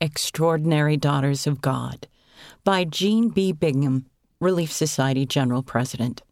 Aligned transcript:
Extraordinary 0.00 0.96
Daughters 0.96 1.44
of 1.46 1.60
God 1.60 2.06
by 2.62 2.84
Jean 2.84 3.30
B. 3.30 3.50
Bingham, 3.50 4.06
Relief 4.40 4.70
Society 4.70 5.26
General 5.26 5.62
President. 5.64 6.22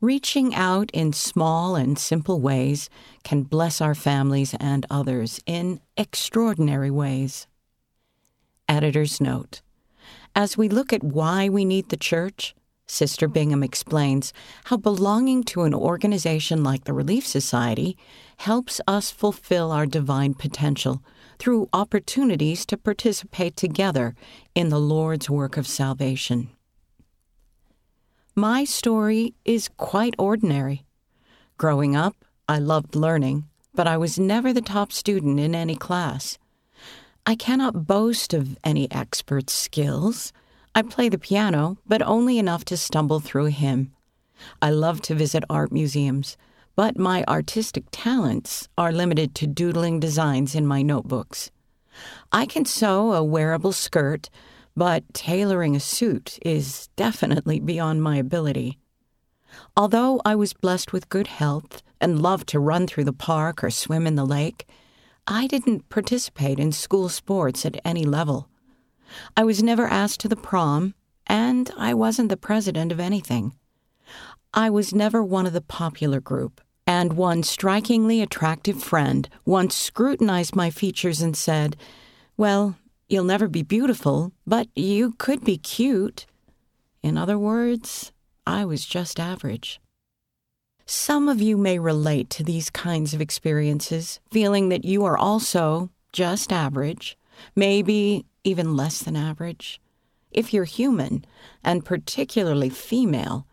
Reaching 0.00 0.54
out 0.54 0.88
in 0.92 1.12
small 1.12 1.74
and 1.74 1.98
simple 1.98 2.40
ways 2.40 2.88
can 3.24 3.42
bless 3.42 3.80
our 3.80 3.94
families 3.96 4.54
and 4.60 4.86
others 4.88 5.40
in 5.46 5.80
extraordinary 5.96 6.92
ways. 6.92 7.48
Editor's 8.68 9.20
note 9.20 9.62
As 10.36 10.56
we 10.56 10.68
look 10.68 10.92
at 10.92 11.02
why 11.02 11.48
we 11.48 11.64
need 11.64 11.88
the 11.88 11.96
church, 11.96 12.54
Sister 12.90 13.28
Bingham 13.28 13.62
explains 13.62 14.32
how 14.64 14.76
belonging 14.76 15.44
to 15.44 15.62
an 15.62 15.72
organization 15.72 16.64
like 16.64 16.84
the 16.84 16.92
Relief 16.92 17.24
Society 17.24 17.96
helps 18.38 18.80
us 18.88 19.12
fulfill 19.12 19.70
our 19.70 19.86
divine 19.86 20.34
potential 20.34 21.02
through 21.38 21.68
opportunities 21.72 22.66
to 22.66 22.76
participate 22.76 23.56
together 23.56 24.14
in 24.56 24.70
the 24.70 24.80
Lord's 24.80 25.30
work 25.30 25.56
of 25.56 25.68
salvation. 25.68 26.50
My 28.34 28.64
story 28.64 29.34
is 29.44 29.70
quite 29.76 30.16
ordinary. 30.18 30.84
Growing 31.58 31.94
up, 31.94 32.24
I 32.48 32.58
loved 32.58 32.96
learning, 32.96 33.44
but 33.72 33.86
I 33.86 33.96
was 33.98 34.18
never 34.18 34.52
the 34.52 34.60
top 34.60 34.90
student 34.90 35.38
in 35.38 35.54
any 35.54 35.76
class. 35.76 36.38
I 37.24 37.36
cannot 37.36 37.86
boast 37.86 38.34
of 38.34 38.58
any 38.64 38.90
expert 38.90 39.48
skills. 39.48 40.32
I 40.74 40.82
play 40.82 41.08
the 41.08 41.18
piano, 41.18 41.78
but 41.86 42.00
only 42.02 42.38
enough 42.38 42.64
to 42.66 42.76
stumble 42.76 43.18
through 43.18 43.46
a 43.46 43.50
hymn. 43.50 43.92
I 44.62 44.70
love 44.70 45.02
to 45.02 45.14
visit 45.14 45.44
art 45.50 45.72
museums, 45.72 46.36
but 46.76 46.96
my 46.96 47.24
artistic 47.26 47.84
talents 47.90 48.68
are 48.78 48.92
limited 48.92 49.34
to 49.34 49.46
doodling 49.46 49.98
designs 49.98 50.54
in 50.54 50.66
my 50.66 50.82
notebooks. 50.82 51.50
I 52.30 52.46
can 52.46 52.64
sew 52.64 53.12
a 53.12 53.24
wearable 53.24 53.72
skirt, 53.72 54.30
but 54.76 55.02
tailoring 55.12 55.74
a 55.74 55.80
suit 55.80 56.38
is 56.42 56.88
definitely 56.94 57.58
beyond 57.58 58.02
my 58.02 58.16
ability. 58.16 58.78
Although 59.76 60.20
I 60.24 60.36
was 60.36 60.52
blessed 60.52 60.92
with 60.92 61.08
good 61.08 61.26
health 61.26 61.82
and 62.00 62.22
loved 62.22 62.48
to 62.48 62.60
run 62.60 62.86
through 62.86 63.04
the 63.04 63.12
park 63.12 63.64
or 63.64 63.70
swim 63.70 64.06
in 64.06 64.14
the 64.14 64.24
lake, 64.24 64.68
I 65.26 65.48
didn't 65.48 65.88
participate 65.88 66.60
in 66.60 66.70
school 66.70 67.08
sports 67.08 67.66
at 67.66 67.80
any 67.84 68.04
level. 68.04 68.48
I 69.36 69.44
was 69.44 69.62
never 69.62 69.86
asked 69.86 70.20
to 70.20 70.28
the 70.28 70.36
prom, 70.36 70.94
and 71.26 71.70
I 71.76 71.94
wasn't 71.94 72.28
the 72.28 72.36
president 72.36 72.92
of 72.92 73.00
anything. 73.00 73.54
I 74.52 74.70
was 74.70 74.94
never 74.94 75.22
one 75.22 75.46
of 75.46 75.52
the 75.52 75.60
popular 75.60 76.20
group, 76.20 76.60
and 76.86 77.12
one 77.12 77.42
strikingly 77.42 78.20
attractive 78.20 78.82
friend 78.82 79.28
once 79.44 79.76
scrutinized 79.76 80.56
my 80.56 80.70
features 80.70 81.20
and 81.20 81.36
said, 81.36 81.76
Well, 82.36 82.76
you'll 83.08 83.24
never 83.24 83.48
be 83.48 83.62
beautiful, 83.62 84.32
but 84.46 84.68
you 84.74 85.12
could 85.18 85.44
be 85.44 85.56
cute. 85.56 86.26
In 87.02 87.16
other 87.16 87.38
words, 87.38 88.12
I 88.46 88.64
was 88.64 88.84
just 88.84 89.20
average. 89.20 89.80
Some 90.84 91.28
of 91.28 91.40
you 91.40 91.56
may 91.56 91.78
relate 91.78 92.30
to 92.30 92.42
these 92.42 92.68
kinds 92.70 93.14
of 93.14 93.20
experiences, 93.20 94.18
feeling 94.32 94.70
that 94.70 94.84
you 94.84 95.04
are 95.04 95.16
also 95.16 95.90
just 96.12 96.52
average, 96.52 97.16
maybe 97.54 98.24
even 98.44 98.76
less 98.76 99.00
than 99.02 99.16
average. 99.16 99.80
If 100.30 100.54
you're 100.54 100.64
human, 100.64 101.24
and 101.64 101.84
particularly 101.84 102.70
female, 102.70 103.46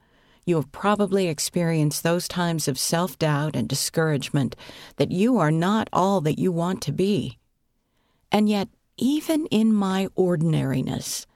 you 0.45 0.55
have 0.55 0.71
probably 0.71 1.27
experienced 1.27 2.03
those 2.03 2.27
times 2.27 2.67
of 2.67 2.80
self 2.80 3.19
doubt 3.19 3.55
and 3.55 3.67
discouragement 3.67 4.55
that 4.95 5.11
you 5.11 5.38
are 5.38 5.52
not 5.52 5.89
all 5.91 6.21
that 6.21 6.39
you 6.39 6.52
want 6.52 6.81
to 6.83 6.91
be. 6.91 7.38
And 8.31 8.47
yet, 8.47 8.69
even 8.97 9.45
in 9.47 9.73
my 9.73 10.08
ordinariness, 10.15 11.27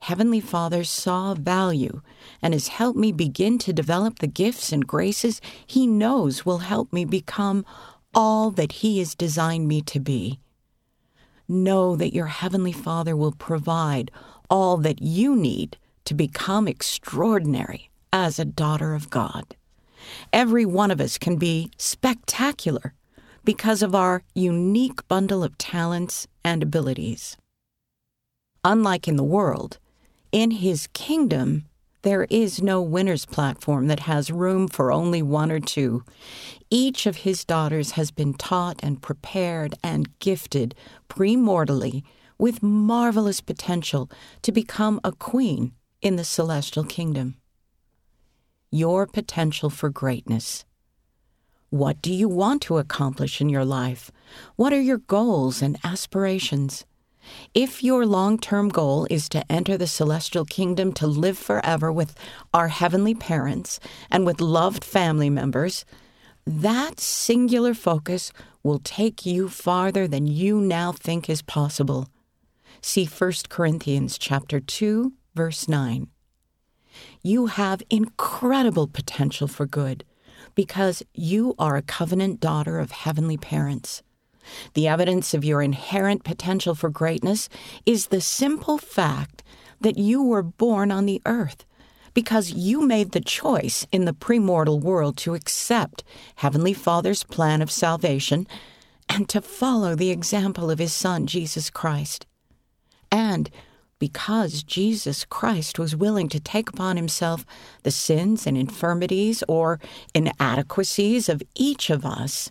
Heavenly 0.00 0.40
Father 0.40 0.84
saw 0.84 1.34
value 1.34 2.00
and 2.42 2.54
has 2.54 2.68
helped 2.68 2.98
me 2.98 3.12
begin 3.12 3.58
to 3.58 3.72
develop 3.72 4.18
the 4.18 4.26
gifts 4.26 4.72
and 4.72 4.86
graces 4.86 5.40
He 5.66 5.86
knows 5.86 6.44
will 6.44 6.58
help 6.58 6.92
me 6.92 7.04
become 7.04 7.64
all 8.14 8.50
that 8.52 8.72
He 8.72 8.98
has 8.98 9.14
designed 9.14 9.68
me 9.68 9.80
to 9.82 10.00
be. 10.00 10.40
Know 11.48 11.96
that 11.96 12.14
your 12.14 12.26
Heavenly 12.26 12.72
Father 12.72 13.16
will 13.16 13.32
provide 13.32 14.10
all 14.50 14.76
that 14.78 15.00
you 15.00 15.36
need 15.36 15.76
to 16.04 16.14
become 16.14 16.66
extraordinary 16.66 17.90
as 18.12 18.38
a 18.38 18.44
daughter 18.44 18.94
of 18.94 19.10
God. 19.10 19.56
Every 20.32 20.64
one 20.64 20.90
of 20.90 21.00
us 21.00 21.18
can 21.18 21.36
be 21.36 21.70
spectacular 21.76 22.94
because 23.44 23.82
of 23.82 23.94
our 23.94 24.22
unique 24.34 25.06
bundle 25.08 25.44
of 25.44 25.56
talents 25.58 26.26
and 26.44 26.62
abilities. 26.62 27.36
Unlike 28.64 29.06
in 29.08 29.16
the 29.16 29.24
world, 29.24 29.78
in 30.32 30.50
His 30.50 30.88
kingdom, 30.88 31.66
there 32.06 32.28
is 32.30 32.62
no 32.62 32.80
winner's 32.80 33.26
platform 33.26 33.88
that 33.88 33.98
has 33.98 34.30
room 34.30 34.68
for 34.68 34.92
only 34.92 35.22
one 35.22 35.50
or 35.50 35.58
two. 35.58 36.04
Each 36.70 37.04
of 37.04 37.16
his 37.16 37.44
daughters 37.44 37.90
has 37.92 38.12
been 38.12 38.32
taught 38.34 38.78
and 38.80 39.02
prepared 39.02 39.74
and 39.82 40.16
gifted 40.20 40.76
premortally 41.08 42.04
with 42.38 42.62
marvelous 42.62 43.40
potential 43.40 44.08
to 44.42 44.52
become 44.52 45.00
a 45.02 45.10
queen 45.10 45.72
in 46.00 46.14
the 46.14 46.22
celestial 46.22 46.84
kingdom. 46.84 47.38
Your 48.70 49.08
potential 49.08 49.68
for 49.68 49.90
greatness. 49.90 50.64
What 51.70 52.00
do 52.02 52.12
you 52.12 52.28
want 52.28 52.62
to 52.62 52.78
accomplish 52.78 53.40
in 53.40 53.48
your 53.48 53.64
life? 53.64 54.12
What 54.54 54.72
are 54.72 54.80
your 54.80 54.98
goals 54.98 55.60
and 55.60 55.76
aspirations? 55.82 56.86
If 57.54 57.82
your 57.82 58.06
long 58.06 58.38
term 58.38 58.68
goal 58.68 59.06
is 59.10 59.28
to 59.30 59.50
enter 59.50 59.76
the 59.76 59.86
celestial 59.86 60.44
kingdom 60.44 60.92
to 60.94 61.06
live 61.06 61.38
forever 61.38 61.92
with 61.92 62.14
our 62.52 62.68
heavenly 62.68 63.14
parents 63.14 63.80
and 64.10 64.26
with 64.26 64.40
loved 64.40 64.84
family 64.84 65.30
members, 65.30 65.84
that 66.46 67.00
singular 67.00 67.74
focus 67.74 68.32
will 68.62 68.78
take 68.78 69.26
you 69.26 69.48
farther 69.48 70.06
than 70.06 70.26
you 70.26 70.60
now 70.60 70.92
think 70.92 71.28
is 71.28 71.42
possible. 71.42 72.08
See 72.80 73.06
1 73.06 73.32
Corinthians 73.48 74.18
chapter 74.18 74.60
2 74.60 75.12
verse 75.34 75.68
9. 75.68 76.08
You 77.22 77.46
have 77.46 77.82
incredible 77.90 78.86
potential 78.86 79.48
for 79.48 79.66
good 79.66 80.04
because 80.54 81.02
you 81.12 81.54
are 81.58 81.76
a 81.76 81.82
covenant 81.82 82.40
daughter 82.40 82.78
of 82.78 82.90
heavenly 82.90 83.36
parents. 83.36 84.02
The 84.74 84.88
evidence 84.88 85.34
of 85.34 85.44
your 85.44 85.62
inherent 85.62 86.24
potential 86.24 86.74
for 86.74 86.90
greatness 86.90 87.48
is 87.84 88.06
the 88.06 88.20
simple 88.20 88.78
fact 88.78 89.42
that 89.80 89.98
you 89.98 90.22
were 90.22 90.42
born 90.42 90.90
on 90.90 91.06
the 91.06 91.22
earth 91.26 91.64
because 92.14 92.52
you 92.52 92.80
made 92.80 93.12
the 93.12 93.20
choice 93.20 93.86
in 93.92 94.06
the 94.06 94.14
premortal 94.14 94.80
world 94.80 95.18
to 95.18 95.34
accept 95.34 96.02
Heavenly 96.36 96.72
Father's 96.72 97.22
plan 97.22 97.60
of 97.60 97.70
salvation 97.70 98.46
and 99.08 99.28
to 99.28 99.42
follow 99.42 99.94
the 99.94 100.10
example 100.10 100.70
of 100.70 100.78
His 100.78 100.94
Son, 100.94 101.26
Jesus 101.26 101.68
Christ. 101.68 102.26
And 103.12 103.50
because 103.98 104.62
Jesus 104.62 105.24
Christ 105.24 105.78
was 105.78 105.96
willing 105.96 106.28
to 106.28 106.40
take 106.40 106.68
upon 106.68 106.96
himself 106.96 107.46
the 107.82 107.90
sins 107.90 108.46
and 108.46 108.56
infirmities 108.56 109.42
or 109.48 109.80
inadequacies 110.14 111.28
of 111.28 111.42
each 111.54 111.88
of 111.88 112.04
us, 112.04 112.50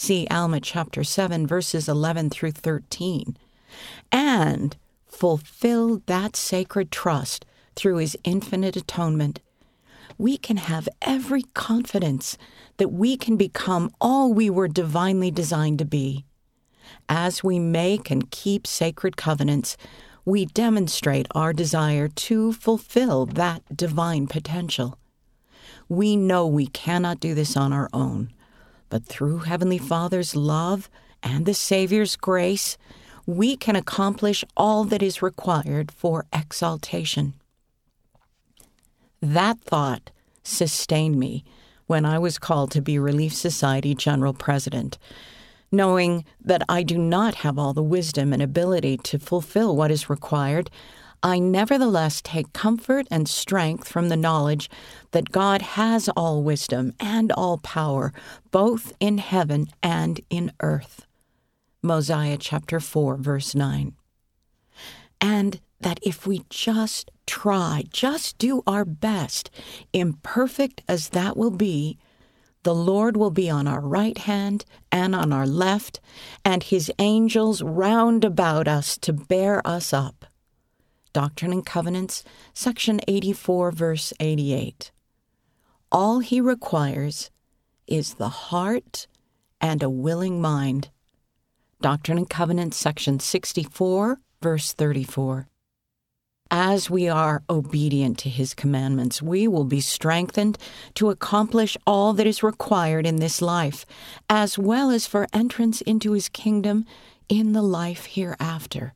See 0.00 0.28
Alma 0.30 0.60
chapter 0.60 1.02
7, 1.02 1.44
verses 1.44 1.88
11 1.88 2.30
through 2.30 2.52
13. 2.52 3.36
And 4.12 4.76
fulfill 5.08 6.02
that 6.06 6.36
sacred 6.36 6.92
trust 6.92 7.44
through 7.74 7.96
his 7.96 8.16
infinite 8.22 8.76
atonement. 8.76 9.40
We 10.16 10.38
can 10.38 10.56
have 10.56 10.88
every 11.02 11.42
confidence 11.52 12.38
that 12.76 12.92
we 12.92 13.16
can 13.16 13.36
become 13.36 13.90
all 14.00 14.32
we 14.32 14.48
were 14.48 14.68
divinely 14.68 15.32
designed 15.32 15.80
to 15.80 15.84
be. 15.84 16.24
As 17.08 17.42
we 17.42 17.58
make 17.58 18.08
and 18.08 18.30
keep 18.30 18.68
sacred 18.68 19.16
covenants, 19.16 19.76
we 20.24 20.46
demonstrate 20.46 21.26
our 21.34 21.52
desire 21.52 22.06
to 22.06 22.52
fulfill 22.52 23.26
that 23.26 23.76
divine 23.76 24.28
potential. 24.28 24.96
We 25.88 26.16
know 26.16 26.46
we 26.46 26.68
cannot 26.68 27.18
do 27.18 27.34
this 27.34 27.56
on 27.56 27.72
our 27.72 27.90
own. 27.92 28.32
But 28.88 29.04
through 29.04 29.38
Heavenly 29.38 29.78
Father's 29.78 30.34
love 30.34 30.90
and 31.22 31.46
the 31.46 31.54
Savior's 31.54 32.16
grace, 32.16 32.78
we 33.26 33.56
can 33.56 33.76
accomplish 33.76 34.44
all 34.56 34.84
that 34.84 35.02
is 35.02 35.20
required 35.20 35.92
for 35.92 36.24
exaltation. 36.32 37.34
That 39.20 39.60
thought 39.60 40.10
sustained 40.42 41.18
me 41.18 41.44
when 41.86 42.04
I 42.04 42.18
was 42.18 42.38
called 42.38 42.70
to 42.72 42.80
be 42.80 42.98
Relief 42.98 43.34
Society 43.34 43.94
General 43.94 44.32
President, 44.32 44.98
knowing 45.70 46.24
that 46.42 46.62
I 46.68 46.82
do 46.82 46.96
not 46.96 47.36
have 47.36 47.58
all 47.58 47.74
the 47.74 47.82
wisdom 47.82 48.32
and 48.32 48.40
ability 48.40 48.96
to 48.98 49.18
fulfill 49.18 49.76
what 49.76 49.90
is 49.90 50.08
required. 50.08 50.70
I 51.22 51.38
nevertheless 51.38 52.20
take 52.22 52.52
comfort 52.52 53.06
and 53.10 53.28
strength 53.28 53.88
from 53.88 54.08
the 54.08 54.16
knowledge 54.16 54.70
that 55.10 55.32
God 55.32 55.62
has 55.62 56.08
all 56.10 56.42
wisdom 56.42 56.94
and 57.00 57.32
all 57.32 57.58
power, 57.58 58.12
both 58.50 58.92
in 59.00 59.18
heaven 59.18 59.68
and 59.82 60.20
in 60.30 60.52
earth. 60.60 61.06
Mosiah 61.82 62.36
chapter 62.38 62.80
4, 62.80 63.16
verse 63.16 63.54
9. 63.54 63.94
And 65.20 65.60
that 65.80 65.98
if 66.02 66.26
we 66.26 66.44
just 66.50 67.10
try, 67.26 67.84
just 67.92 68.38
do 68.38 68.62
our 68.66 68.84
best, 68.84 69.50
imperfect 69.92 70.82
as 70.88 71.10
that 71.10 71.36
will 71.36 71.50
be, 71.50 71.98
the 72.62 72.74
Lord 72.74 73.16
will 73.16 73.30
be 73.30 73.48
on 73.48 73.66
our 73.66 73.80
right 73.80 74.18
hand 74.18 74.64
and 74.90 75.14
on 75.14 75.32
our 75.32 75.46
left, 75.46 76.00
and 76.44 76.62
his 76.62 76.92
angels 76.98 77.62
round 77.62 78.24
about 78.24 78.68
us 78.68 78.98
to 78.98 79.12
bear 79.12 79.66
us 79.66 79.92
up. 79.92 80.26
Doctrine 81.18 81.52
and 81.52 81.66
Covenants, 81.66 82.22
section 82.54 83.00
84, 83.08 83.72
verse 83.72 84.12
88. 84.20 84.92
All 85.90 86.20
he 86.20 86.40
requires 86.40 87.32
is 87.88 88.14
the 88.14 88.28
heart 88.28 89.08
and 89.60 89.82
a 89.82 89.90
willing 89.90 90.40
mind. 90.40 90.90
Doctrine 91.80 92.18
and 92.18 92.30
Covenants, 92.30 92.76
section 92.76 93.18
64, 93.18 94.20
verse 94.40 94.72
34. 94.72 95.48
As 96.52 96.88
we 96.88 97.08
are 97.08 97.42
obedient 97.50 98.16
to 98.18 98.28
his 98.28 98.54
commandments, 98.54 99.20
we 99.20 99.48
will 99.48 99.64
be 99.64 99.80
strengthened 99.80 100.56
to 100.94 101.10
accomplish 101.10 101.76
all 101.84 102.12
that 102.12 102.28
is 102.28 102.44
required 102.44 103.08
in 103.08 103.16
this 103.16 103.42
life, 103.42 103.84
as 104.30 104.56
well 104.56 104.88
as 104.88 105.08
for 105.08 105.26
entrance 105.32 105.80
into 105.80 106.12
his 106.12 106.28
kingdom 106.28 106.84
in 107.28 107.54
the 107.54 107.62
life 107.62 108.04
hereafter. 108.04 108.94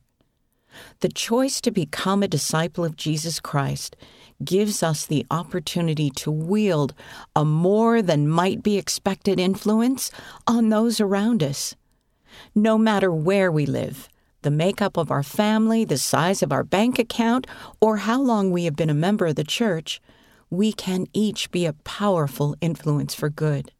The 0.99 1.09
choice 1.09 1.61
to 1.61 1.71
become 1.71 2.23
a 2.23 2.27
disciple 2.27 2.85
of 2.85 2.95
Jesus 2.95 3.39
Christ 3.39 3.95
gives 4.43 4.83
us 4.83 5.05
the 5.05 5.25
opportunity 5.31 6.09
to 6.09 6.31
wield 6.31 6.93
a 7.35 7.45
more 7.45 8.01
than 8.01 8.27
might 8.27 8.63
be 8.63 8.77
expected 8.77 9.39
influence 9.39 10.11
on 10.47 10.69
those 10.69 10.99
around 10.99 11.43
us. 11.43 11.75
No 12.55 12.77
matter 12.77 13.11
where 13.11 13.51
we 13.51 13.65
live, 13.65 14.09
the 14.41 14.51
makeup 14.51 14.97
of 14.97 15.11
our 15.11 15.23
family, 15.23 15.85
the 15.85 15.97
size 15.97 16.43
of 16.43 16.51
our 16.51 16.63
bank 16.63 16.99
account, 16.99 17.47
or 17.81 17.97
how 17.97 18.21
long 18.21 18.51
we 18.51 18.65
have 18.65 18.75
been 18.75 18.89
a 18.89 18.93
member 18.93 19.27
of 19.27 19.35
the 19.35 19.43
church, 19.43 20.01
we 20.49 20.71
can 20.71 21.07
each 21.13 21.49
be 21.51 21.65
a 21.65 21.73
powerful 21.73 22.55
influence 22.61 23.15
for 23.15 23.29
good. 23.29 23.71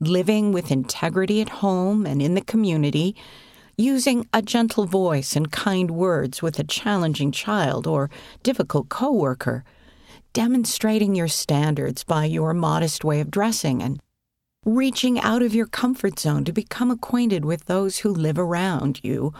Living 0.00 0.52
with 0.52 0.70
integrity 0.70 1.40
at 1.40 1.48
home 1.48 2.06
and 2.06 2.20
in 2.20 2.34
the 2.34 2.40
community, 2.40 3.16
using 3.76 4.26
a 4.32 4.42
gentle 4.42 4.86
voice 4.86 5.36
and 5.36 5.50
kind 5.50 5.90
words 5.90 6.42
with 6.42 6.58
a 6.58 6.64
challenging 6.64 7.32
child 7.32 7.86
or 7.86 8.10
difficult 8.42 8.88
coworker, 8.88 9.64
demonstrating 10.32 11.14
your 11.14 11.28
standards 11.28 12.04
by 12.04 12.24
your 12.24 12.54
modest 12.54 13.04
way 13.04 13.20
of 13.20 13.30
dressing 13.30 13.82
and 13.82 14.00
reaching 14.64 15.20
out 15.20 15.42
of 15.42 15.54
your 15.54 15.66
comfort 15.66 16.18
zone 16.18 16.44
to 16.44 16.52
become 16.52 16.90
acquainted 16.90 17.44
with 17.44 17.66
those 17.66 17.98
who 17.98 18.10
live 18.10 18.38
around 18.38 19.00
you 19.02 19.32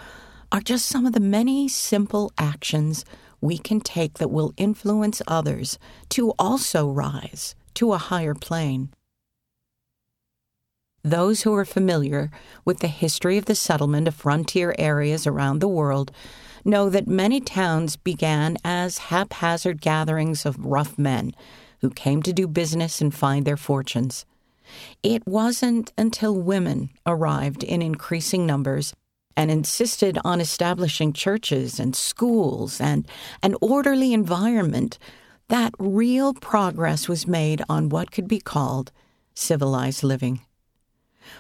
are 0.53 0.61
just 0.61 0.87
some 0.87 1.07
of 1.07 1.13
the 1.15 1.21
many 1.21 1.67
simple 1.67 2.31
actions 2.39 3.05
we 3.41 3.59
can 3.59 3.81
take 3.81 4.15
that 4.15 4.31
will 4.31 4.53
influence 4.57 5.21
others 5.27 5.79
to 6.09 6.31
also 6.39 6.89
rise 6.89 7.55
to 7.75 7.93
a 7.93 7.99
higher 7.99 8.35
plane. 8.35 8.91
Those 11.07 11.43
who 11.43 11.53
are 11.55 11.67
familiar 11.67 12.31
with 12.65 12.79
the 12.79 12.89
history 12.89 13.37
of 13.37 13.45
the 13.45 13.55
settlement 13.55 14.09
of 14.09 14.15
frontier 14.15 14.75
areas 14.79 15.27
around 15.27 15.59
the 15.59 15.69
world 15.69 16.11
know 16.65 16.89
that 16.89 17.07
many 17.07 17.43
towns 17.43 17.97
began 17.97 18.57
as 18.65 18.97
haphazard 18.97 19.83
gatherings 19.83 20.47
of 20.47 20.65
rough 20.65 20.99
men 20.99 21.33
who 21.83 21.91
came 21.91 22.23
to 22.23 22.33
do 22.33 22.49
business 22.49 23.03
and 23.03 23.15
find 23.15 23.45
their 23.45 23.59
fortunes. 23.59 24.25
It 25.03 25.27
wasn't 25.27 25.93
until 25.99 26.41
women 26.41 26.89
arrived 27.05 27.63
in 27.63 27.83
increasing 27.83 28.47
numbers 28.47 28.95
and 29.37 29.51
insisted 29.51 30.19
on 30.25 30.41
establishing 30.41 31.13
churches 31.13 31.79
and 31.79 31.95
schools 31.95 32.81
and 32.81 33.07
an 33.43 33.57
orderly 33.61 34.15
environment 34.15 34.99
that 35.49 35.75
real 35.79 36.33
progress 36.33 37.09
was 37.09 37.27
made 37.27 37.63
on 37.69 37.91
what 37.91 38.11
could 38.11 38.27
be 38.27 38.41
called 38.41 38.91
civilized 39.35 40.03
living. 40.03 40.41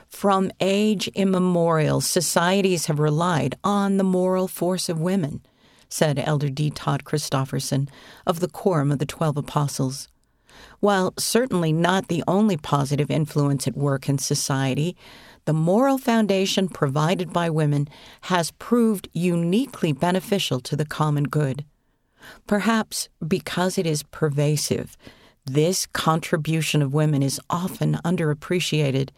From 0.08 0.50
age 0.60 1.08
immemorial, 1.08 2.00
societies 2.00 2.86
have 2.86 2.98
relied 2.98 3.56
on 3.64 3.96
the 3.96 4.04
moral 4.04 4.48
force 4.48 4.88
of 4.88 5.00
women, 5.00 5.42
said 5.88 6.18
Elder 6.18 6.48
D. 6.48 6.70
Todd 6.70 7.04
Christofferson 7.04 7.88
of 8.26 8.40
the 8.40 8.48
Quorum 8.48 8.90
of 8.90 8.98
the 8.98 9.06
Twelve 9.06 9.36
Apostles. 9.36 10.08
While 10.80 11.14
certainly 11.18 11.72
not 11.72 12.08
the 12.08 12.22
only 12.28 12.56
positive 12.56 13.10
influence 13.10 13.66
at 13.66 13.76
work 13.76 14.08
in 14.08 14.18
society, 14.18 14.96
the 15.46 15.52
moral 15.52 15.98
foundation 15.98 16.68
provided 16.68 17.32
by 17.32 17.50
women 17.50 17.88
has 18.22 18.50
proved 18.52 19.08
uniquely 19.12 19.92
beneficial 19.92 20.60
to 20.60 20.76
the 20.76 20.86
common 20.86 21.24
good. 21.24 21.64
Perhaps 22.46 23.08
because 23.26 23.76
it 23.78 23.86
is 23.86 24.02
pervasive, 24.04 24.96
this 25.46 25.86
contribution 25.86 26.80
of 26.80 26.94
women 26.94 27.22
is 27.22 27.40
often 27.50 27.94
underappreciated. 28.04 29.10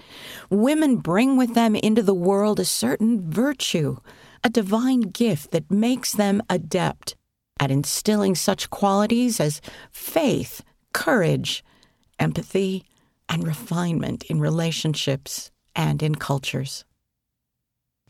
Women 0.51 0.97
bring 0.97 1.37
with 1.37 1.55
them 1.55 1.77
into 1.77 2.03
the 2.03 2.15
world 2.15 2.59
a 2.59 2.65
certain 2.65 3.31
virtue, 3.31 3.99
a 4.43 4.51
divine 4.51 5.03
gift 5.03 5.53
that 5.53 5.71
makes 5.71 6.13
them 6.13 6.43
adept 6.51 7.17
at 7.61 7.71
instilling 7.71 8.35
such 8.35 8.71
qualities 8.71 9.41
as 9.41 9.61
faith, 9.91 10.63
courage, 10.93 11.65
empathy, 12.19 12.85
and 13.29 13.47
refinement 13.47 14.25
in 14.25 14.41
relationships 14.41 15.51
and 15.75 16.03
in 16.03 16.15
cultures. 16.17 16.85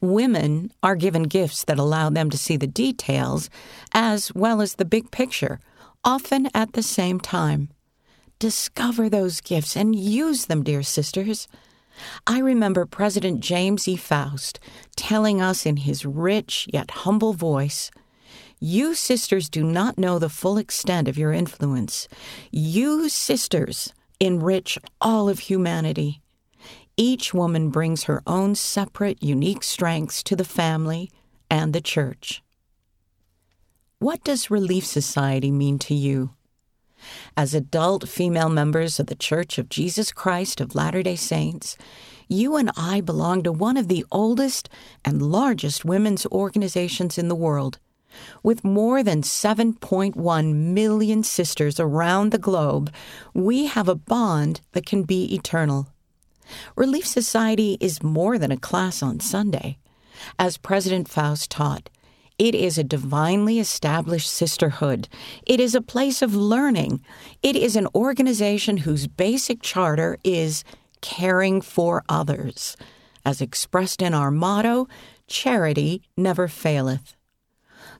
Women 0.01 0.73
are 0.83 0.97
given 0.97 1.25
gifts 1.25 1.65
that 1.65 1.79
allow 1.79 2.11
them 2.11 2.29
to 2.31 2.39
see 2.39 2.57
the 2.57 2.67
details 2.67 3.49
as 3.93 4.35
well 4.35 4.61
as 4.61 4.75
the 4.75 4.85
big 4.85 5.11
picture, 5.11 5.59
often 6.05 6.49
at 6.55 6.75
the 6.75 6.83
same 6.83 7.19
time. 7.19 7.71
Discover 8.39 9.09
those 9.09 9.41
gifts 9.41 9.77
and 9.77 9.97
use 9.97 10.45
them, 10.45 10.63
dear 10.63 10.83
sisters. 10.83 11.49
I 12.27 12.41
remember 12.41 12.85
President 12.85 13.41
James 13.41 13.89
E. 13.89 13.97
Faust 13.97 14.61
telling 14.95 15.41
us 15.41 15.65
in 15.65 15.79
his 15.79 16.05
rich 16.05 16.69
yet 16.71 16.91
humble 16.91 17.33
voice 17.33 17.91
You 18.61 18.95
sisters 18.95 19.49
do 19.49 19.65
not 19.65 19.97
know 19.97 20.19
the 20.19 20.29
full 20.29 20.59
extent 20.59 21.09
of 21.09 21.17
your 21.17 21.33
influence. 21.33 22.09
You 22.51 23.09
sisters 23.09 23.95
enrich 24.21 24.79
all 25.01 25.31
of 25.31 25.39
humanity. 25.39 26.21
Each 26.99 27.33
woman 27.33 27.71
brings 27.71 28.05
her 28.05 28.23
own 28.27 28.55
separate, 28.55 29.23
unique 29.23 29.63
strengths 29.63 30.23
to 30.25 30.37
the 30.37 30.45
family 30.45 31.11
and 31.51 31.73
the 31.73 31.81
church. 31.81 32.43
What 33.99 34.23
does 34.25 34.51
Relief 34.51 34.85
Society 34.85 35.51
mean 35.51 35.79
to 35.81 35.95
you? 35.95 36.36
As 37.37 37.55
adult 37.55 38.09
female 38.09 38.49
members 38.49 38.99
of 38.99 39.07
the 39.07 39.15
Church 39.15 39.59
of 39.59 39.69
Jesus 39.69 40.13
Christ 40.13 40.61
of 40.61 40.75
Latter 40.75 41.03
day 41.03 41.17
Saints, 41.17 41.77
you 42.29 42.57
and 42.57 42.71
I 42.77 43.01
belong 43.01 43.43
to 43.45 43.53
one 43.53 43.77
of 43.77 43.89
the 43.89 44.05
oldest 44.11 44.69
and 45.05 45.23
largest 45.23 45.85
women's 45.85 46.27
organizations 46.27 47.19
in 47.19 47.29
the 47.29 47.35
world. 47.35 47.79
With 48.43 48.65
more 48.65 49.03
than 49.03 49.23
7.1 49.23 50.55
million 50.55 51.23
sisters 51.23 51.79
around 51.79 52.31
the 52.31 52.39
globe, 52.39 52.93
we 53.35 53.67
have 53.67 53.89
a 53.89 53.95
bond 53.95 54.61
that 54.73 54.87
can 54.87 55.03
be 55.03 55.35
eternal. 55.35 55.89
Relief 56.77 57.07
Society 57.07 57.77
is 57.81 58.03
more 58.03 58.39
than 58.39 58.53
a 58.53 58.57
class 58.57 59.03
on 59.03 59.21
Sunday. 59.21 59.79
As 60.39 60.57
President 60.57 61.09
Faust 61.09 61.51
taught, 61.51 61.91
it 62.39 62.55
is 62.55 62.77
a 62.77 62.85
divinely 62.85 63.59
established 63.59 64.31
sisterhood. 64.31 65.09
It 65.47 65.59
is 65.59 65.75
a 65.75 65.81
place 65.81 66.21
of 66.21 66.35
learning. 66.35 67.03
It 67.43 67.57
is 67.57 67.77
an 67.77 67.89
organization 67.95 68.79
whose 68.79 69.07
basic 69.07 69.63
charter 69.63 70.19
is 70.23 70.63
caring 71.01 71.61
for 71.63 72.05
others. 72.09 72.77
As 73.25 73.41
expressed 73.41 74.03
in 74.03 74.13
our 74.13 74.31
motto, 74.31 74.87
charity 75.27 76.03
never 76.17 76.47
faileth. 76.47 77.17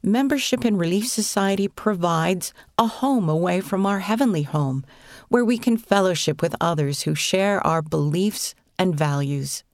Membership 0.03 0.65
in 0.65 0.77
Relief 0.77 1.09
Society 1.09 1.67
provides 1.69 2.53
a 2.79 2.87
home 2.87 3.29
away 3.29 3.61
from 3.61 3.87
our 3.87 4.01
heavenly 4.01 4.43
home 4.43 4.85
where 5.29 5.45
we 5.45 5.59
can 5.59 5.79
fellowship 5.79 6.43
with 6.43 6.55
others 6.61 7.03
who 7.03 7.15
share 7.15 7.67
our 7.67 7.83
beliefs 7.83 8.55
and 8.79 8.95
values. 8.95 9.65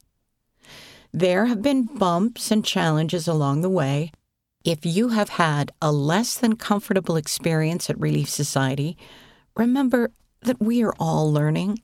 There 1.13 1.47
have 1.47 1.61
been 1.61 1.85
bumps 1.85 2.51
and 2.51 2.65
challenges 2.65 3.29
along 3.29 3.61
the 3.61 3.69
way. 3.69 4.13
If 4.65 4.87
you 4.87 5.09
have 5.09 5.31
had 5.31 5.73
a 5.83 5.91
less 5.91 6.37
than 6.37 6.55
comfortable 6.55 7.17
experience 7.17 7.91
at 7.91 7.99
Relief 7.99 8.29
Society, 8.29 8.97
remember 9.57 10.13
that 10.43 10.61
we 10.61 10.85
are 10.85 10.95
all 11.01 11.33
learning. 11.33 11.83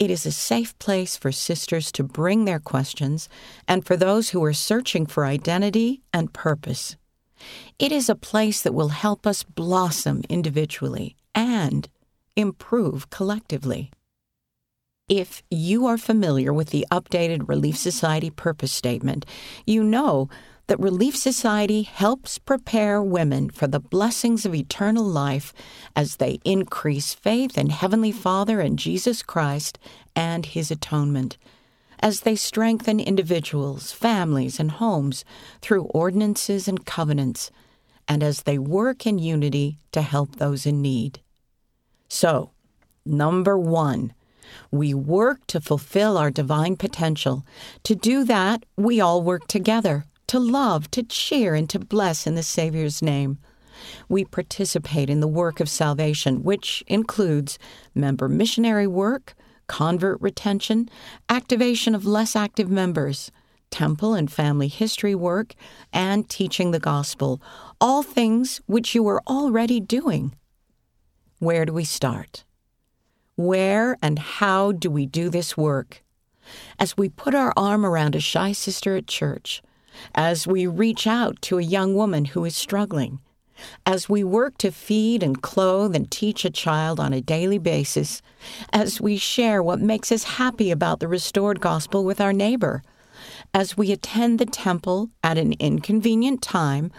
It 0.00 0.10
is 0.10 0.26
a 0.26 0.32
safe 0.32 0.76
place 0.80 1.16
for 1.16 1.30
sisters 1.30 1.92
to 1.92 2.02
bring 2.02 2.44
their 2.44 2.58
questions 2.58 3.28
and 3.68 3.86
for 3.86 3.96
those 3.96 4.30
who 4.30 4.42
are 4.44 4.52
searching 4.52 5.06
for 5.06 5.24
identity 5.24 6.02
and 6.12 6.32
purpose. 6.32 6.96
It 7.78 7.92
is 7.92 8.08
a 8.08 8.16
place 8.16 8.62
that 8.62 8.74
will 8.74 8.88
help 8.88 9.24
us 9.24 9.44
blossom 9.44 10.22
individually 10.28 11.14
and 11.36 11.88
improve 12.34 13.10
collectively. 13.10 13.92
If 15.08 15.44
you 15.52 15.86
are 15.86 15.98
familiar 15.98 16.52
with 16.52 16.70
the 16.70 16.84
updated 16.90 17.48
Relief 17.48 17.76
Society 17.76 18.30
purpose 18.30 18.72
statement, 18.72 19.24
you 19.64 19.84
know 19.84 20.28
that 20.66 20.80
Relief 20.80 21.16
Society 21.16 21.82
helps 21.82 22.38
prepare 22.38 23.00
women 23.00 23.50
for 23.50 23.66
the 23.66 23.80
blessings 23.80 24.44
of 24.44 24.54
eternal 24.54 25.04
life 25.04 25.52
as 25.94 26.16
they 26.16 26.40
increase 26.44 27.14
faith 27.14 27.56
in 27.56 27.70
Heavenly 27.70 28.10
Father 28.10 28.60
and 28.60 28.78
Jesus 28.78 29.22
Christ 29.22 29.78
and 30.16 30.44
His 30.44 30.70
atonement, 30.70 31.36
as 32.00 32.20
they 32.20 32.34
strengthen 32.34 32.98
individuals, 32.98 33.92
families, 33.92 34.58
and 34.58 34.72
homes 34.72 35.24
through 35.62 35.84
ordinances 35.84 36.66
and 36.66 36.84
covenants, 36.84 37.50
and 38.08 38.22
as 38.22 38.42
they 38.42 38.58
work 38.58 39.06
in 39.06 39.18
unity 39.18 39.78
to 39.92 40.02
help 40.02 40.36
those 40.36 40.66
in 40.66 40.82
need. 40.82 41.20
So, 42.08 42.50
number 43.04 43.56
one, 43.56 44.14
we 44.70 44.94
work 44.94 45.46
to 45.48 45.60
fulfill 45.60 46.18
our 46.18 46.30
divine 46.30 46.76
potential. 46.76 47.44
To 47.84 47.94
do 47.94 48.24
that, 48.24 48.64
we 48.76 49.00
all 49.00 49.22
work 49.22 49.46
together 49.48 50.04
to 50.28 50.38
love, 50.38 50.90
to 50.92 51.02
cheer, 51.02 51.54
and 51.54 51.68
to 51.70 51.78
bless 51.78 52.26
in 52.26 52.34
the 52.34 52.42
Savior's 52.42 53.02
name. 53.02 53.38
We 54.08 54.24
participate 54.24 55.10
in 55.10 55.20
the 55.20 55.28
work 55.28 55.60
of 55.60 55.68
salvation, 55.68 56.42
which 56.42 56.82
includes 56.86 57.58
member 57.94 58.28
missionary 58.28 58.86
work, 58.86 59.34
convert 59.66 60.20
retention, 60.20 60.88
activation 61.28 61.94
of 61.94 62.06
less 62.06 62.36
active 62.36 62.70
members, 62.70 63.30
temple 63.70 64.14
and 64.14 64.30
family 64.30 64.68
history 64.68 65.14
work, 65.14 65.54
and 65.92 66.28
teaching 66.28 66.70
the 66.70 66.80
gospel, 66.80 67.42
all 67.80 68.02
things 68.02 68.60
which 68.66 68.94
you 68.94 69.06
are 69.08 69.22
already 69.26 69.80
doing. 69.80 70.34
Where 71.38 71.66
do 71.66 71.72
we 71.72 71.84
start? 71.84 72.44
Where 73.34 73.98
and 74.00 74.18
how 74.18 74.72
do 74.72 74.90
we 74.90 75.04
do 75.04 75.28
this 75.28 75.56
work? 75.56 76.02
As 76.78 76.96
we 76.96 77.08
put 77.08 77.34
our 77.34 77.52
arm 77.56 77.84
around 77.84 78.14
a 78.14 78.20
shy 78.20 78.52
sister 78.52 78.96
at 78.96 79.06
church, 79.06 79.62
as 80.14 80.46
we 80.46 80.66
reach 80.66 81.06
out 81.06 81.40
to 81.42 81.58
a 81.58 81.62
young 81.62 81.94
woman 81.94 82.26
who 82.26 82.44
is 82.44 82.56
struggling, 82.56 83.20
as 83.84 84.08
we 84.08 84.22
work 84.22 84.58
to 84.58 84.70
feed 84.70 85.22
and 85.22 85.42
clothe 85.42 85.94
and 85.94 86.10
teach 86.10 86.44
a 86.44 86.50
child 86.50 87.00
on 87.00 87.12
a 87.12 87.20
daily 87.20 87.58
basis, 87.58 88.22
as 88.72 89.00
we 89.00 89.16
share 89.16 89.62
what 89.62 89.80
makes 89.80 90.12
us 90.12 90.24
happy 90.24 90.70
about 90.70 91.00
the 91.00 91.08
restored 91.08 91.60
gospel 91.60 92.04
with 92.04 92.20
our 92.20 92.32
neighbor, 92.32 92.82
as 93.54 93.76
we 93.76 93.92
attend 93.92 94.38
the 94.38 94.46
temple 94.46 95.10
at 95.22 95.38
an 95.38 95.54
inconvenient 95.54 96.42
time, 96.42 96.90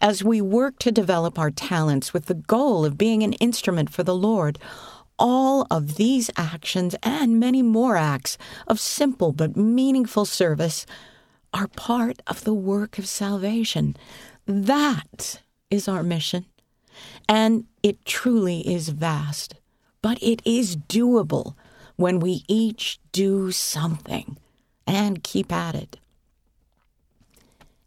as 0.00 0.24
we 0.24 0.40
work 0.40 0.78
to 0.78 0.92
develop 0.92 1.38
our 1.38 1.50
talents 1.50 2.12
with 2.12 2.26
the 2.26 2.34
goal 2.34 2.84
of 2.84 2.98
being 2.98 3.22
an 3.22 3.32
instrument 3.34 3.90
for 3.90 4.02
the 4.02 4.14
Lord, 4.14 4.58
all 5.18 5.66
of 5.70 5.96
these 5.96 6.30
actions 6.36 6.96
and 7.02 7.38
many 7.38 7.62
more 7.62 7.96
acts 7.96 8.38
of 8.66 8.80
simple 8.80 9.32
but 9.32 9.56
meaningful 9.56 10.24
service 10.24 10.86
are 11.52 11.68
part 11.68 12.20
of 12.26 12.44
the 12.44 12.54
work 12.54 12.98
of 12.98 13.08
salvation. 13.08 13.96
That 14.46 15.42
is 15.70 15.88
our 15.88 16.02
mission. 16.02 16.46
And 17.28 17.64
it 17.82 18.04
truly 18.04 18.60
is 18.60 18.90
vast, 18.90 19.54
but 20.02 20.18
it 20.22 20.42
is 20.44 20.76
doable 20.76 21.54
when 21.96 22.20
we 22.20 22.44
each 22.48 22.98
do 23.12 23.52
something 23.52 24.38
and 24.86 25.22
keep 25.22 25.52
at 25.52 25.74
it. 25.74 25.98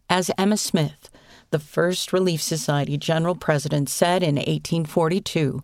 As 0.09 0.31
Emma 0.37 0.57
Smith, 0.57 1.09
the 1.49 1.59
first 1.59 2.13
Relief 2.13 2.41
Society 2.41 2.97
general 2.97 3.35
president, 3.35 3.89
said 3.89 4.23
in 4.23 4.35
1842, 4.35 5.63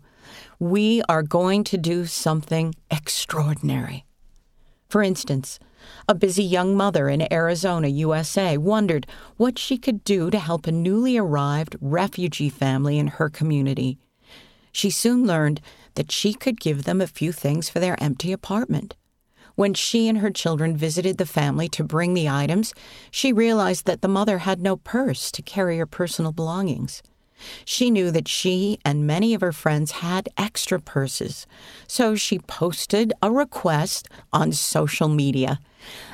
we 0.59 1.01
are 1.07 1.23
going 1.23 1.63
to 1.63 1.77
do 1.77 2.05
something 2.05 2.75
extraordinary. 2.91 4.05
For 4.89 5.01
instance, 5.01 5.59
a 6.07 6.15
busy 6.15 6.43
young 6.43 6.75
mother 6.75 7.09
in 7.09 7.31
Arizona, 7.31 7.87
USA, 7.87 8.57
wondered 8.57 9.07
what 9.37 9.59
she 9.59 9.77
could 9.77 10.03
do 10.03 10.29
to 10.29 10.39
help 10.39 10.67
a 10.67 10.71
newly 10.71 11.17
arrived 11.17 11.75
refugee 11.81 12.49
family 12.49 12.97
in 12.97 13.07
her 13.07 13.29
community. 13.29 13.97
She 14.71 14.89
soon 14.89 15.25
learned 15.25 15.61
that 15.95 16.11
she 16.11 16.33
could 16.33 16.59
give 16.59 16.83
them 16.83 17.01
a 17.01 17.07
few 17.07 17.31
things 17.31 17.69
for 17.69 17.79
their 17.79 18.01
empty 18.01 18.31
apartment. 18.31 18.95
When 19.55 19.73
she 19.73 20.07
and 20.07 20.19
her 20.19 20.31
children 20.31 20.77
visited 20.77 21.17
the 21.17 21.25
family 21.25 21.67
to 21.69 21.83
bring 21.83 22.13
the 22.13 22.29
items, 22.29 22.73
she 23.11 23.33
realized 23.33 23.85
that 23.85 24.01
the 24.01 24.07
mother 24.07 24.39
had 24.39 24.61
no 24.61 24.77
purse 24.77 25.31
to 25.33 25.41
carry 25.41 25.77
her 25.77 25.85
personal 25.85 26.31
belongings. 26.31 27.03
She 27.65 27.89
knew 27.89 28.11
that 28.11 28.27
she 28.27 28.79
and 28.85 29.07
many 29.07 29.33
of 29.33 29.41
her 29.41 29.51
friends 29.51 29.91
had 29.91 30.29
extra 30.37 30.79
purses, 30.79 31.47
so 31.87 32.15
she 32.15 32.39
posted 32.39 33.13
a 33.21 33.31
request 33.31 34.07
on 34.31 34.51
social 34.51 35.09
media. 35.09 35.59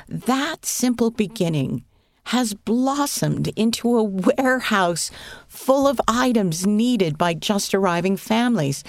That 0.08 0.64
simple 0.64 1.10
beginning 1.10 1.84
has 2.26 2.54
blossomed 2.54 3.48
into 3.56 3.96
a 3.96 4.02
warehouse 4.02 5.10
full 5.46 5.86
of 5.86 6.00
items 6.08 6.66
needed 6.66 7.16
by 7.16 7.34
just 7.34 7.74
arriving 7.74 8.16
families 8.16 8.82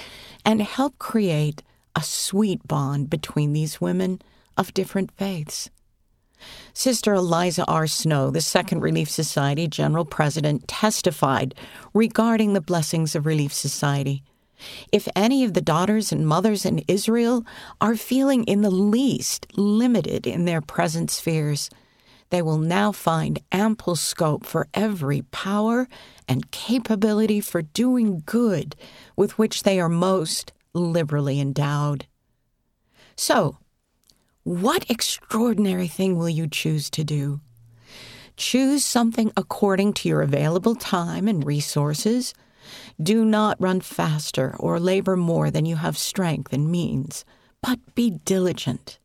and 0.44 0.62
helped 0.62 0.98
create 0.98 1.62
a 1.96 2.02
sweet 2.02 2.68
bond 2.68 3.10
between 3.10 3.54
these 3.54 3.80
women 3.80 4.22
of 4.58 4.74
different 4.74 5.12
faiths. 5.12 5.70
Sister 6.74 7.14
Eliza 7.14 7.66
R. 7.66 7.88
Snow, 7.88 8.30
the 8.30 8.42
Second 8.42 8.82
Relief 8.82 9.10
Society 9.10 9.68
General 9.68 10.06
President, 10.06 10.68
testified 10.68 11.56
regarding 11.94 12.54
the 12.54 12.62
blessings 12.62 13.16
of 13.16 13.26
Relief 13.26 13.54
Society. 13.54 14.24
If 14.92 15.08
any 15.16 15.44
of 15.44 15.54
the 15.54 15.62
daughters 15.62 16.12
and 16.12 16.28
mothers 16.28 16.66
in 16.66 16.84
Israel 16.88 17.46
are 17.80 17.96
feeling 17.96 18.44
in 18.46 18.62
the 18.62 18.72
least 18.72 19.48
limited 19.56 20.26
in 20.26 20.46
their 20.46 20.62
present 20.62 21.12
spheres, 21.12 21.70
they 22.30 22.42
will 22.42 22.58
now 22.58 22.92
find 22.92 23.40
ample 23.52 23.96
scope 23.96 24.46
for 24.46 24.68
every 24.74 25.22
power 25.32 25.88
and 26.28 26.52
capability 26.52 27.40
for 27.40 27.62
doing 27.62 28.24
good 28.26 28.76
with 29.16 29.38
which 29.38 29.64
they 29.64 29.80
are 29.80 29.90
most 29.90 30.52
liberally 30.74 31.40
endowed. 31.40 32.06
So, 33.16 33.58
what 34.44 34.90
extraordinary 34.90 35.88
thing 35.88 36.18
will 36.18 36.30
you 36.30 36.48
choose 36.48 36.90
to 36.92 37.04
do? 37.04 37.42
Choose 38.36 38.86
something 38.86 39.32
according 39.36 39.94
to 39.94 40.10
your 40.10 40.22
available 40.22 40.76
time 40.76 41.28
and 41.28 41.46
resources. 41.46 42.34
Do 43.02 43.24
not 43.24 43.62
run 43.62 43.82
faster 43.82 44.56
or 44.60 44.80
labor 44.80 45.16
more 45.16 45.52
than 45.52 45.66
you 45.66 45.76
have 45.76 45.98
strength 45.98 46.52
and 46.52 46.72
means, 46.72 47.26
but 47.62 47.80
be 47.94 48.10
diligent. 48.10 48.98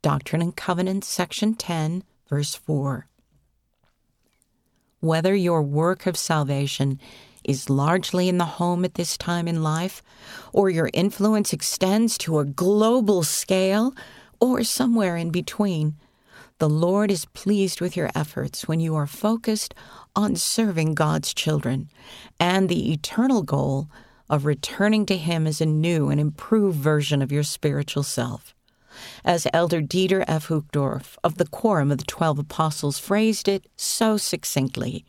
Doctrine 0.00 0.40
and 0.40 0.56
Covenants, 0.56 1.06
section 1.06 1.54
10, 1.54 2.02
verse 2.28 2.54
4. 2.54 3.06
Whether 5.00 5.34
your 5.34 5.62
work 5.62 6.06
of 6.06 6.16
salvation 6.16 6.98
is 7.44 7.68
largely 7.68 8.28
in 8.28 8.38
the 8.38 8.44
home 8.44 8.84
at 8.84 8.94
this 8.94 9.18
time 9.18 9.46
in 9.46 9.62
life, 9.62 10.02
or 10.52 10.70
your 10.70 10.90
influence 10.94 11.52
extends 11.52 12.16
to 12.18 12.38
a 12.38 12.44
global 12.46 13.22
scale, 13.22 13.94
or 14.40 14.64
somewhere 14.64 15.16
in 15.16 15.30
between. 15.30 15.96
The 16.60 16.68
Lord 16.68 17.10
is 17.10 17.24
pleased 17.24 17.80
with 17.80 17.96
your 17.96 18.10
efforts 18.14 18.68
when 18.68 18.80
you 18.80 18.94
are 18.94 19.06
focused 19.06 19.74
on 20.14 20.36
serving 20.36 20.92
God's 20.92 21.32
children 21.32 21.88
and 22.38 22.68
the 22.68 22.92
eternal 22.92 23.42
goal 23.42 23.88
of 24.28 24.44
returning 24.44 25.06
to 25.06 25.16
Him 25.16 25.46
as 25.46 25.62
a 25.62 25.66
new 25.66 26.10
and 26.10 26.20
improved 26.20 26.76
version 26.78 27.22
of 27.22 27.32
your 27.32 27.44
spiritual 27.44 28.02
self. 28.02 28.54
As 29.24 29.46
Elder 29.54 29.80
Dieter 29.80 30.22
F. 30.28 30.48
Uchtdorf 30.48 31.16
of 31.24 31.38
the 31.38 31.46
Quorum 31.46 31.90
of 31.90 31.96
the 31.96 32.04
Twelve 32.04 32.38
Apostles 32.38 32.98
phrased 32.98 33.48
it 33.48 33.64
so 33.76 34.18
succinctly 34.18 35.06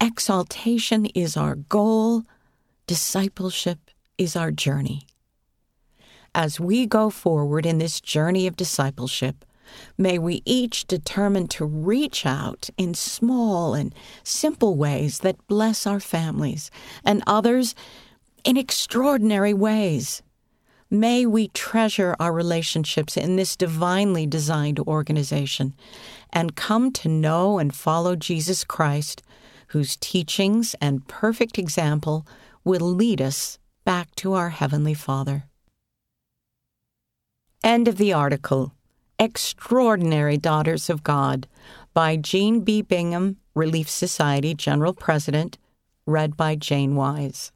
Exaltation 0.00 1.06
is 1.14 1.36
our 1.36 1.54
goal, 1.54 2.24
discipleship 2.88 3.92
is 4.18 4.34
our 4.34 4.50
journey 4.50 5.06
as 6.36 6.60
we 6.60 6.86
go 6.86 7.08
forward 7.08 7.64
in 7.64 7.78
this 7.78 7.98
journey 7.98 8.46
of 8.46 8.56
discipleship, 8.56 9.42
may 9.96 10.18
we 10.18 10.42
each 10.44 10.86
determine 10.86 11.48
to 11.48 11.64
reach 11.64 12.24
out 12.26 12.70
in 12.76 12.94
small 12.94 13.74
and 13.74 13.94
simple 14.22 14.76
ways 14.76 15.20
that 15.20 15.46
bless 15.46 15.86
our 15.86 16.00
families 16.00 16.70
and 17.04 17.22
others 17.26 17.74
in 18.44 18.56
extraordinary 18.56 19.52
ways. 19.54 20.22
May 20.88 21.26
we 21.26 21.48
treasure 21.48 22.14
our 22.20 22.32
relationships 22.32 23.16
in 23.16 23.34
this 23.34 23.56
divinely 23.56 24.24
designed 24.24 24.78
organization 24.80 25.74
and 26.32 26.54
come 26.54 26.92
to 26.92 27.08
know 27.08 27.58
and 27.58 27.74
follow 27.74 28.14
Jesus 28.14 28.62
Christ, 28.62 29.20
whose 29.68 29.96
teachings 29.96 30.76
and 30.80 31.06
perfect 31.08 31.58
example 31.58 32.24
will 32.62 32.80
lead 32.80 33.20
us 33.20 33.58
back 33.84 34.14
to 34.16 34.34
our 34.34 34.50
Heavenly 34.50 34.94
Father. 34.94 35.44
End 37.64 37.88
of 37.88 37.96
the 37.96 38.12
article. 38.12 38.75
Extraordinary 39.18 40.36
Daughters 40.36 40.90
of 40.90 41.02
God 41.02 41.48
by 41.94 42.16
Jean 42.16 42.60
B. 42.60 42.82
Bingham, 42.82 43.38
Relief 43.54 43.88
Society 43.88 44.52
General 44.54 44.92
President, 44.92 45.56
read 46.04 46.36
by 46.36 46.54
Jane 46.54 46.96
Wise. 46.96 47.50